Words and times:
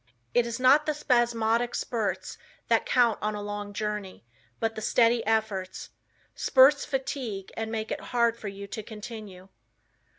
It 0.33 0.47
is 0.47 0.59
not 0.59 0.87
the 0.87 0.95
spasmodic 0.95 1.75
spurts 1.75 2.39
that 2.69 2.87
count 2.87 3.19
on 3.21 3.35
a 3.35 3.41
long 3.43 3.71
journey, 3.71 4.25
but 4.59 4.73
the 4.73 4.81
steady 4.81 5.23
efforts. 5.27 5.91
Spurts 6.33 6.83
fatigue 6.83 7.51
and 7.55 7.71
make 7.71 7.91
it 7.91 8.01
hard 8.09 8.35
for 8.35 8.47
you 8.47 8.65
to 8.65 8.81
continue. 8.81 9.49